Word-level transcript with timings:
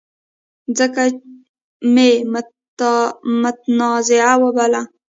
ځکه 0.77 1.03
مې 1.93 2.09
متنازعه 3.43 4.33
وباله. 4.43 4.81